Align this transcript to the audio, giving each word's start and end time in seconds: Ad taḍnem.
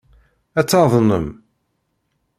Ad 0.59 0.67
taḍnem. 0.69 1.27